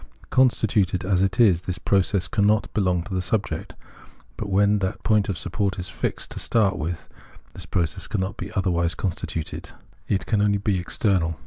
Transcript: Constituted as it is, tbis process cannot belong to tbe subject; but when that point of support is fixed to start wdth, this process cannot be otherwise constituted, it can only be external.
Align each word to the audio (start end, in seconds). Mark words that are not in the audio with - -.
Constituted 0.31 1.05
as 1.05 1.21
it 1.21 1.39
is, 1.39 1.61
tbis 1.61 1.77
process 1.85 2.27
cannot 2.27 2.73
belong 2.73 3.03
to 3.03 3.11
tbe 3.11 3.21
subject; 3.21 3.75
but 4.35 4.49
when 4.49 4.79
that 4.79 5.03
point 5.03 5.29
of 5.29 5.37
support 5.37 5.77
is 5.77 5.89
fixed 5.89 6.31
to 6.31 6.39
start 6.39 6.73
wdth, 6.73 7.07
this 7.53 7.67
process 7.67 8.07
cannot 8.07 8.35
be 8.35 8.51
otherwise 8.55 8.95
constituted, 8.95 9.69
it 10.07 10.25
can 10.25 10.41
only 10.41 10.57
be 10.57 10.79
external. 10.79 11.39